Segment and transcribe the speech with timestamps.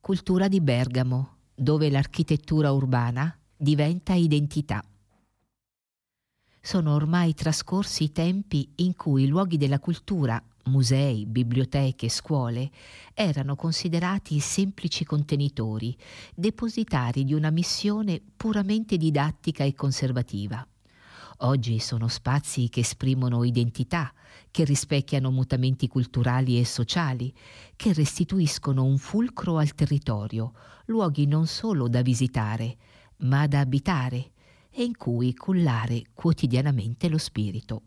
[0.00, 4.82] cultura di Bergamo, dove l'architettura urbana diventa identità.
[6.60, 12.70] Sono ormai trascorsi i tempi in cui i luoghi della cultura, musei, biblioteche, scuole,
[13.14, 15.96] erano considerati semplici contenitori,
[16.34, 20.66] depositari di una missione puramente didattica e conservativa.
[21.42, 24.12] Oggi sono spazi che esprimono identità,
[24.50, 27.32] che rispecchiano mutamenti culturali e sociali,
[27.76, 30.52] che restituiscono un fulcro al territorio,
[30.86, 32.76] luoghi non solo da visitare,
[33.18, 34.32] ma da abitare
[34.68, 37.82] e in cui cullare quotidianamente lo spirito.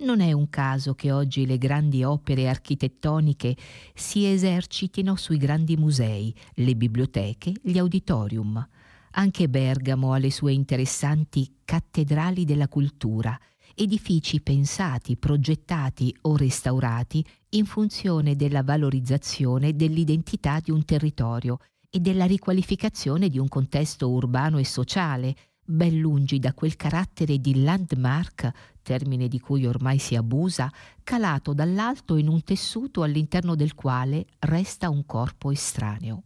[0.00, 3.56] Non è un caso che oggi le grandi opere architettoniche
[3.94, 8.68] si esercitino sui grandi musei, le biblioteche, gli auditorium,
[9.18, 13.38] anche Bergamo ha le sue interessanti cattedrali della cultura,
[13.74, 21.58] edifici pensati, progettati o restaurati in funzione della valorizzazione dell'identità di un territorio
[21.90, 27.64] e della riqualificazione di un contesto urbano e sociale, ben lungi da quel carattere di
[27.64, 28.50] landmark,
[28.82, 30.72] termine di cui ormai si abusa,
[31.02, 36.22] calato dall'alto in un tessuto all'interno del quale resta un corpo estraneo.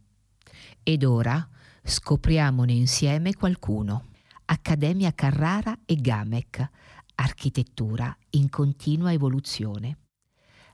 [0.83, 1.47] Ed ora
[1.85, 4.05] Scopriamone insieme qualcuno.
[4.45, 6.65] Accademia Carrara e Gamec.
[7.15, 9.97] Architettura in continua evoluzione.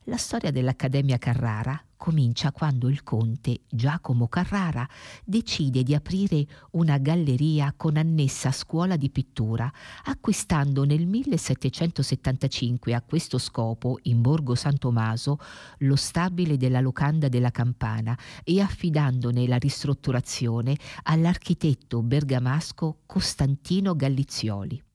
[0.10, 4.90] La storia dell'Accademia Carrara comincia quando il conte Giacomo Carrara
[5.24, 9.72] decide di aprire una galleria con annessa scuola di pittura,
[10.06, 15.38] acquistando nel 1775 a questo scopo in Borgo San Tommaso
[15.80, 24.88] lo stabile della locanda della Campana e affidandone la ristrutturazione all'architetto bergamasco Costantino Gallizioli.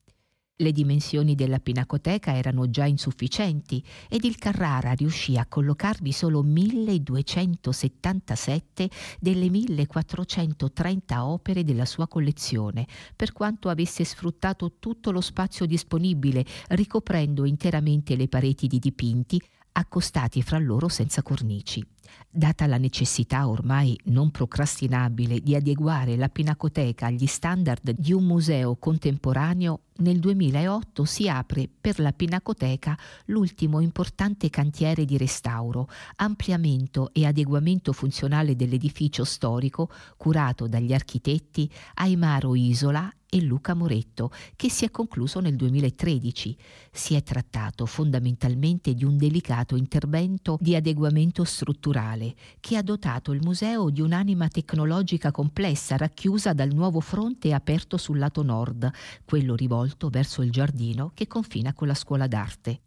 [0.57, 8.89] Le dimensioni della pinacoteca erano già insufficienti ed il Carrara riuscì a collocarvi solo 1277
[9.19, 17.43] delle 1430 opere della sua collezione, per quanto avesse sfruttato tutto lo spazio disponibile, ricoprendo
[17.43, 19.41] interamente le pareti di dipinti
[19.77, 21.85] accostati fra loro senza cornici.
[22.29, 28.75] Data la necessità ormai non procrastinabile di adeguare la pinacoteca agli standard di un museo
[28.75, 32.97] contemporaneo, nel 2008 si apre per la Pinacoteca
[33.27, 35.87] l'ultimo importante cantiere di restauro,
[36.17, 44.69] ampliamento e adeguamento funzionale dell'edificio storico curato dagli architetti Aimaro Isola e Luca Moretto, che
[44.69, 46.57] si è concluso nel 2013.
[46.89, 53.41] Si è trattato fondamentalmente di un delicato intervento di adeguamento strutturale che ha dotato il
[53.43, 58.89] museo di un'anima tecnologica complessa racchiusa dal nuovo fronte aperto sul lato nord,
[59.25, 62.79] quello rivolto verso il giardino che confina con la scuola d'arte.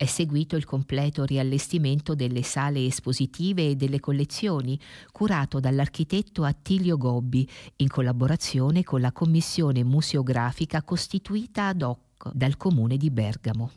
[0.00, 4.78] È seguito il completo riallestimento delle sale espositive e delle collezioni,
[5.10, 7.44] curato dall'architetto Attilio Gobbi,
[7.78, 13.72] in collaborazione con la commissione museografica costituita ad hoc dal comune di Bergamo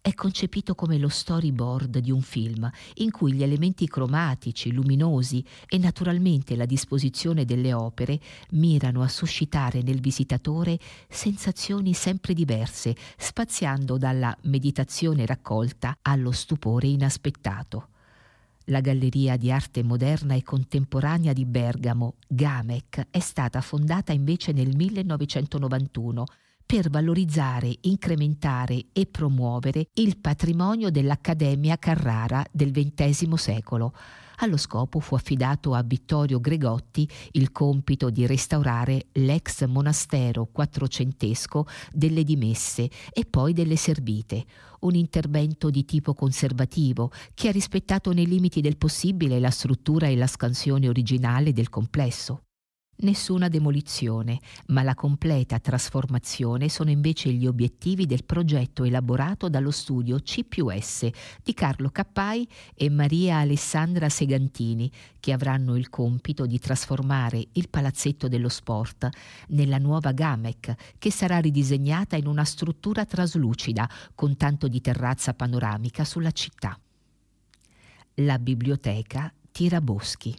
[0.00, 5.78] è concepito come lo storyboard di un film in cui gli elementi cromatici, luminosi e
[5.78, 8.18] naturalmente la disposizione delle opere
[8.50, 17.88] mirano a suscitare nel visitatore sensazioni sempre diverse, spaziando dalla meditazione raccolta allo stupore inaspettato.
[18.66, 24.76] La Galleria di Arte Moderna e Contemporanea di Bergamo, GAMEC, è stata fondata invece nel
[24.76, 26.24] 1991
[26.68, 33.94] per valorizzare, incrementare e promuovere il patrimonio dell'Accademia Carrara del XX secolo.
[34.40, 42.22] Allo scopo fu affidato a Vittorio Gregotti il compito di restaurare l'ex monastero quattrocentesco delle
[42.22, 44.44] Dimesse e poi delle Servite,
[44.80, 50.16] un intervento di tipo conservativo che ha rispettato nei limiti del possibile la struttura e
[50.16, 52.42] la scansione originale del complesso.
[53.00, 60.18] Nessuna demolizione, ma la completa trasformazione sono invece gli obiettivi del progetto elaborato dallo studio
[60.18, 60.44] C
[60.80, 61.08] S
[61.40, 68.26] di Carlo Cappai e Maria Alessandra Segantini, che avranno il compito di trasformare il Palazzetto
[68.26, 69.08] dello Sport
[69.50, 76.04] nella nuova Gamec, che sarà ridisegnata in una struttura traslucida con tanto di terrazza panoramica
[76.04, 76.76] sulla città.
[78.14, 80.34] La biblioteca Tiraboschi.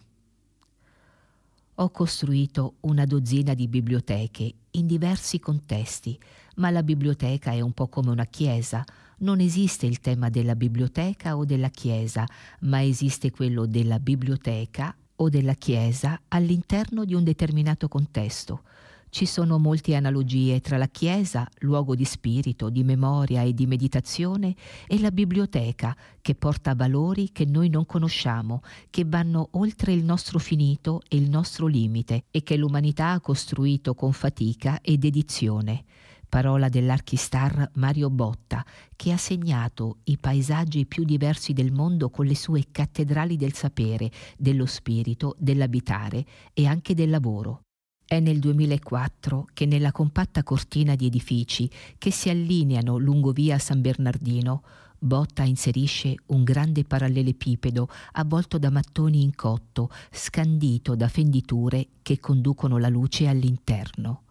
[1.82, 6.20] Ho costruito una dozzina di biblioteche in diversi contesti,
[6.56, 8.84] ma la biblioteca è un po' come una chiesa.
[9.20, 12.26] Non esiste il tema della biblioteca o della chiesa,
[12.64, 18.64] ma esiste quello della biblioteca o della chiesa all'interno di un determinato contesto.
[19.12, 24.56] Ci sono molte analogie tra la Chiesa, luogo di spirito, di memoria e di meditazione,
[24.88, 28.62] e la biblioteca, che porta valori che noi non conosciamo,
[28.92, 33.96] che vanno oltre il nostro finito e il nostro limite e che l'umanità ha costruito
[33.96, 35.86] con fatica ed edizione.
[36.30, 38.64] Parola dell'archistar Mario Botta,
[38.96, 44.12] che ha segnato i paesaggi più diversi del mondo con le sue cattedrali del sapere,
[44.38, 46.24] dello spirito, dell'abitare
[46.54, 47.64] e anche del lavoro.
[48.12, 51.70] È nel 2004 che nella compatta cortina di edifici
[52.00, 54.64] che si allineano lungo via San Bernardino,
[54.98, 62.80] Botta inserisce un grande parallelepipedo avvolto da mattoni in cotto, scandito da fenditure che conducono
[62.80, 64.24] la luce all'interno.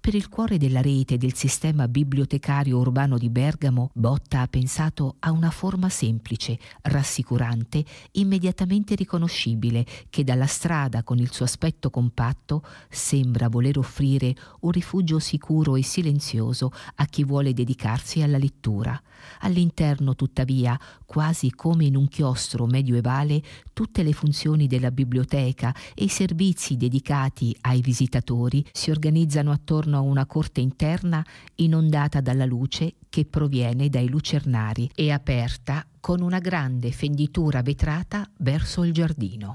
[0.00, 5.30] Per il cuore della rete del sistema bibliotecario urbano di Bergamo, Botta ha pensato a
[5.30, 13.48] una forma semplice, rassicurante, immediatamente riconoscibile, che dalla strada, con il suo aspetto compatto, sembra
[13.48, 19.00] voler offrire un rifugio sicuro e silenzioso a chi vuole dedicarsi alla lettura.
[19.40, 23.42] All'interno, tuttavia, quasi come in un chiostro medioevale,
[23.74, 30.00] tutte le funzioni della biblioteca e i servizi dedicati ai visitatori si organizzano attorno a
[30.00, 31.22] una corte interna
[31.56, 38.84] inondata dalla luce che proviene dai lucernari e aperta con una grande fenditura vetrata verso
[38.84, 39.54] il giardino.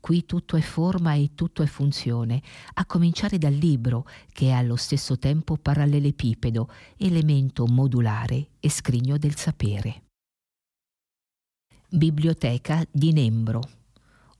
[0.00, 2.40] Qui tutto è forma e tutto è funzione,
[2.74, 9.36] a cominciare dal libro, che è allo stesso tempo parallelepipedo, elemento modulare e scrigno del
[9.36, 10.07] sapere.
[11.90, 13.62] Biblioteca di Nembro.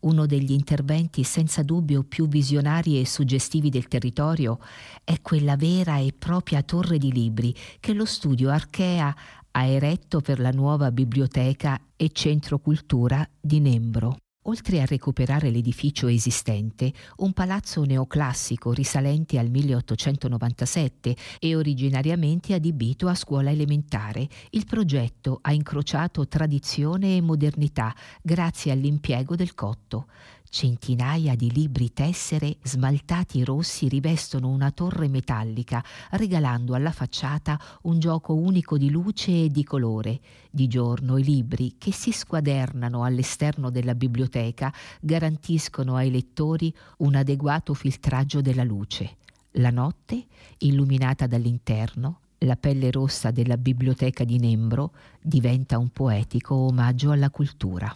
[0.01, 4.59] Uno degli interventi senza dubbio più visionari e suggestivi del territorio
[5.03, 9.17] è quella vera e propria torre di libri che lo studio Archea
[9.51, 14.17] ha eretto per la nuova biblioteca e centro cultura di Nembro.
[14.49, 23.15] Oltre a recuperare l'edificio esistente, un palazzo neoclassico risalente al 1897 e originariamente adibito a
[23.15, 30.07] scuola elementare, il progetto ha incrociato tradizione e modernità grazie all'impiego del cotto.
[30.51, 38.35] Centinaia di libri tessere smaltati rossi rivestono una torre metallica, regalando alla facciata un gioco
[38.35, 40.21] unico di luce e di colore.
[40.51, 47.75] Di giorno i libri, che si squadernano all'esterno della biblioteca, garantiscono ai lettori un adeguato
[47.75, 49.17] filtraggio della luce.
[49.53, 50.27] La notte,
[50.59, 57.95] illuminata dall'interno, la pelle rossa della biblioteca di Nembro diventa un poetico omaggio alla cultura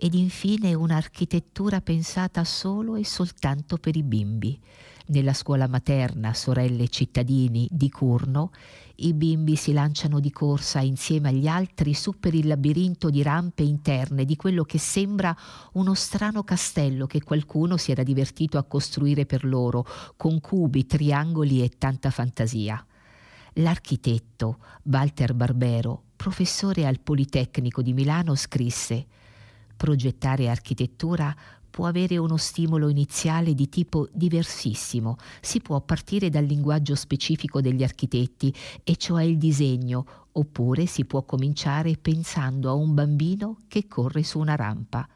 [0.00, 4.56] ed infine un'architettura pensata solo e soltanto per i bimbi.
[5.06, 8.52] Nella scuola materna Sorelle Cittadini di Curno
[8.96, 13.64] i bimbi si lanciano di corsa insieme agli altri su per il labirinto di rampe
[13.64, 15.36] interne di quello che sembra
[15.72, 19.84] uno strano castello che qualcuno si era divertito a costruire per loro,
[20.16, 22.86] con cubi, triangoli e tanta fantasia.
[23.54, 29.06] L'architetto Walter Barbero, professore al Politecnico di Milano, scrisse
[29.78, 31.32] Progettare architettura
[31.70, 35.16] può avere uno stimolo iniziale di tipo diversissimo.
[35.40, 38.52] Si può partire dal linguaggio specifico degli architetti,
[38.82, 44.40] e cioè il disegno, oppure si può cominciare pensando a un bambino che corre su
[44.40, 45.08] una rampa.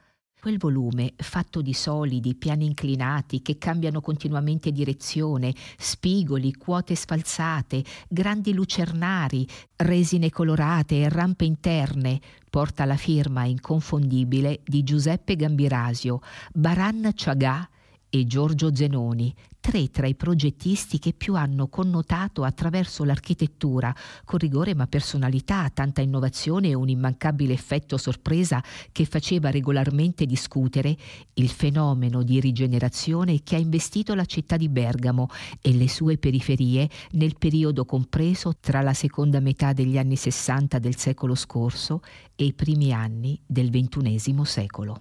[0.43, 8.53] Quel volume, fatto di solidi, piani inclinati che cambiano continuamente direzione, spigoli, quote sfalsate, grandi
[8.53, 9.47] lucernari,
[9.77, 16.19] resine colorate e rampe interne, porta la firma inconfondibile di Giuseppe Gambirasio,
[16.53, 17.71] Baran Chagà
[18.15, 23.95] e Giorgio Zenoni, tre tra i progettisti che più hanno connotato attraverso l'architettura,
[24.27, 30.95] con rigore ma personalità, tanta innovazione e un immancabile effetto sorpresa che faceva regolarmente discutere
[31.35, 35.29] il fenomeno di rigenerazione che ha investito la città di Bergamo
[35.63, 40.99] e le sue periferie nel periodo compreso tra la seconda metà degli anni 60 del
[40.99, 42.03] secolo scorso
[42.37, 45.01] e i primi anni del XXI secolo.